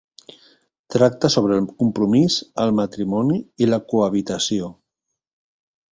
Tracta 0.95 1.29
sobre 1.33 1.59
el 1.63 1.67
compromís, 1.83 2.37
el 2.65 2.73
matrimoni 2.79 3.37
i 3.67 3.69
la 3.71 3.81
cohabitació. 3.93 4.75